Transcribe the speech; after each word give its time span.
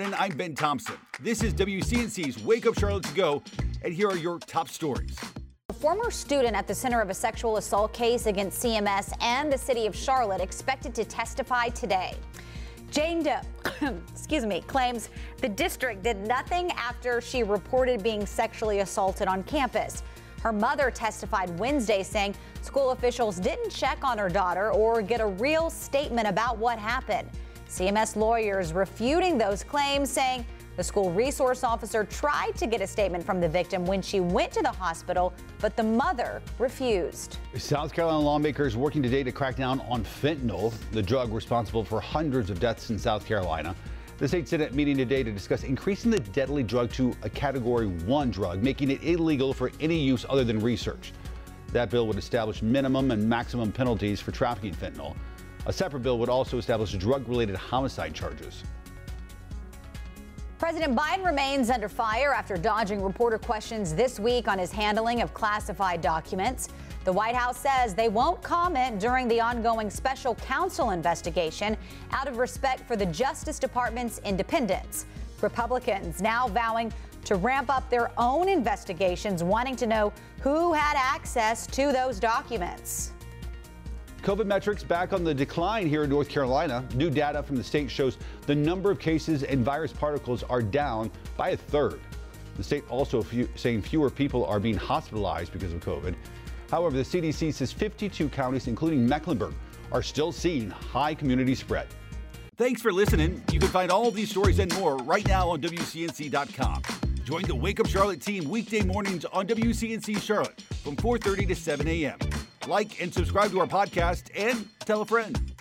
And 0.00 0.12
I'm 0.16 0.36
Ben 0.36 0.56
Thompson. 0.56 0.96
This 1.20 1.44
is 1.44 1.54
WCNC's 1.54 2.42
Wake 2.42 2.66
Up 2.66 2.76
Charlotte 2.76 3.04
to 3.04 3.14
Go, 3.14 3.44
and 3.84 3.94
here 3.94 4.08
are 4.08 4.16
your 4.16 4.40
top 4.40 4.68
stories. 4.68 5.16
A 5.68 5.72
former 5.72 6.10
student 6.10 6.56
at 6.56 6.66
the 6.66 6.74
center 6.74 7.00
of 7.00 7.10
a 7.10 7.14
sexual 7.14 7.58
assault 7.58 7.92
case 7.92 8.26
against 8.26 8.60
CMS 8.60 9.12
and 9.20 9.52
the 9.52 9.56
city 9.56 9.86
of 9.86 9.94
Charlotte 9.94 10.40
expected 10.40 10.96
to 10.96 11.04
testify 11.04 11.68
today. 11.68 12.16
Jane 12.90 13.22
Doe, 13.22 13.38
excuse 14.12 14.44
me, 14.44 14.62
claims 14.62 15.10
the 15.40 15.48
district 15.48 16.02
did 16.02 16.26
nothing 16.26 16.72
after 16.72 17.20
she 17.20 17.44
reported 17.44 18.02
being 18.02 18.26
sexually 18.26 18.80
assaulted 18.80 19.28
on 19.28 19.44
campus. 19.44 20.02
Her 20.42 20.52
mother 20.52 20.90
testified 20.90 21.56
Wednesday 21.56 22.02
saying 22.02 22.34
school 22.62 22.90
officials 22.90 23.38
didn't 23.38 23.70
check 23.70 24.02
on 24.02 24.18
her 24.18 24.28
daughter 24.28 24.72
or 24.72 25.02
get 25.02 25.20
a 25.20 25.26
real 25.26 25.70
statement 25.70 26.26
about 26.26 26.58
what 26.58 26.80
happened. 26.80 27.30
CMS 27.68 28.16
lawyers 28.16 28.72
refuting 28.72 29.38
those 29.38 29.64
claims, 29.64 30.10
saying 30.10 30.44
the 30.76 30.82
school 30.82 31.12
resource 31.12 31.62
officer 31.62 32.04
tried 32.04 32.56
to 32.56 32.66
get 32.66 32.80
a 32.80 32.86
statement 32.86 33.24
from 33.24 33.40
the 33.40 33.48
victim 33.48 33.84
when 33.84 34.02
she 34.02 34.18
went 34.18 34.52
to 34.52 34.62
the 34.62 34.72
hospital, 34.72 35.32
but 35.60 35.76
the 35.76 35.82
mother 35.82 36.42
refused. 36.58 37.38
South 37.56 37.92
Carolina 37.92 38.18
lawmakers 38.18 38.76
working 38.76 39.02
today 39.02 39.22
to 39.22 39.30
crack 39.30 39.56
down 39.56 39.80
on 39.88 40.04
fentanyl, 40.04 40.74
the 40.90 41.02
drug 41.02 41.32
responsible 41.32 41.84
for 41.84 42.00
hundreds 42.00 42.50
of 42.50 42.58
deaths 42.58 42.90
in 42.90 42.98
South 42.98 43.24
Carolina. 43.24 43.74
The 44.18 44.28
state 44.28 44.48
Senate 44.48 44.74
meeting 44.74 44.96
today 44.96 45.22
to 45.22 45.32
discuss 45.32 45.64
increasing 45.64 46.10
the 46.10 46.20
deadly 46.20 46.62
drug 46.62 46.92
to 46.92 47.14
a 47.22 47.30
category 47.30 47.86
one 47.86 48.30
drug, 48.30 48.62
making 48.62 48.90
it 48.90 49.02
illegal 49.02 49.52
for 49.52 49.70
any 49.80 49.98
use 49.98 50.24
other 50.28 50.44
than 50.44 50.60
research. 50.60 51.12
That 51.72 51.90
bill 51.90 52.06
would 52.06 52.18
establish 52.18 52.62
minimum 52.62 53.10
and 53.10 53.28
maximum 53.28 53.72
penalties 53.72 54.20
for 54.20 54.30
trafficking 54.30 54.74
fentanyl. 54.74 55.16
A 55.66 55.72
separate 55.72 56.00
bill 56.00 56.18
would 56.18 56.28
also 56.28 56.58
establish 56.58 56.92
drug 56.92 57.26
related 57.28 57.56
homicide 57.56 58.14
charges. 58.14 58.62
President 60.58 60.96
Biden 60.96 61.24
remains 61.24 61.68
under 61.68 61.88
fire 61.88 62.32
after 62.32 62.56
dodging 62.56 63.02
reporter 63.02 63.38
questions 63.38 63.94
this 63.94 64.20
week 64.20 64.46
on 64.46 64.58
his 64.58 64.70
handling 64.70 65.20
of 65.20 65.34
classified 65.34 66.00
documents. 66.00 66.68
The 67.04 67.12
White 67.12 67.34
House 67.34 67.58
says 67.58 67.94
they 67.94 68.08
won't 68.08 68.42
comment 68.42 68.98
during 68.98 69.28
the 69.28 69.40
ongoing 69.40 69.90
special 69.90 70.34
counsel 70.36 70.90
investigation 70.90 71.76
out 72.12 72.28
of 72.28 72.38
respect 72.38 72.86
for 72.86 72.96
the 72.96 73.06
Justice 73.06 73.58
Department's 73.58 74.20
independence. 74.24 75.06
Republicans 75.42 76.22
now 76.22 76.48
vowing 76.48 76.92
to 77.24 77.36
ramp 77.36 77.68
up 77.68 77.88
their 77.90 78.10
own 78.18 78.48
investigations, 78.48 79.42
wanting 79.42 79.76
to 79.76 79.86
know 79.86 80.12
who 80.40 80.72
had 80.72 80.94
access 80.96 81.66
to 81.68 81.90
those 81.90 82.20
documents. 82.20 83.13
COVID 84.24 84.46
metrics 84.46 84.82
back 84.82 85.12
on 85.12 85.22
the 85.22 85.34
decline 85.34 85.86
here 85.86 86.04
in 86.04 86.08
North 86.08 86.30
Carolina. 86.30 86.82
New 86.94 87.10
data 87.10 87.42
from 87.42 87.56
the 87.56 87.62
state 87.62 87.90
shows 87.90 88.16
the 88.46 88.54
number 88.54 88.90
of 88.90 88.98
cases 88.98 89.42
and 89.42 89.62
virus 89.62 89.92
particles 89.92 90.42
are 90.44 90.62
down 90.62 91.10
by 91.36 91.50
a 91.50 91.56
third. 91.58 92.00
The 92.56 92.64
state 92.64 92.84
also 92.88 93.20
few, 93.22 93.46
saying 93.54 93.82
fewer 93.82 94.08
people 94.08 94.46
are 94.46 94.58
being 94.58 94.78
hospitalized 94.78 95.52
because 95.52 95.74
of 95.74 95.80
COVID. 95.80 96.14
However, 96.70 96.96
the 96.96 97.02
CDC 97.02 97.52
says 97.52 97.70
52 97.70 98.30
counties, 98.30 98.66
including 98.66 99.06
Mecklenburg, 99.06 99.52
are 99.92 100.02
still 100.02 100.32
seeing 100.32 100.70
high 100.70 101.14
community 101.14 101.54
spread. 101.54 101.86
Thanks 102.56 102.80
for 102.80 102.94
listening. 102.94 103.44
You 103.52 103.60
can 103.60 103.68
find 103.68 103.92
all 103.92 104.10
these 104.10 104.30
stories 104.30 104.58
and 104.58 104.74
more 104.76 104.96
right 104.96 105.26
now 105.28 105.50
on 105.50 105.60
WCNC.com. 105.60 106.82
Join 107.24 107.42
the 107.42 107.54
Wake 107.54 107.78
Up 107.78 107.88
Charlotte 107.88 108.22
team 108.22 108.48
weekday 108.48 108.84
mornings 108.84 109.26
on 109.26 109.46
WCNC 109.46 110.22
Charlotte 110.22 110.62
from 110.82 110.96
4:30 110.96 111.48
to 111.48 111.54
7 111.54 111.86
a.m. 111.88 112.18
Like 112.66 113.00
and 113.00 113.12
subscribe 113.12 113.50
to 113.50 113.60
our 113.60 113.66
podcast 113.66 114.30
and 114.34 114.68
tell 114.80 115.02
a 115.02 115.06
friend. 115.06 115.53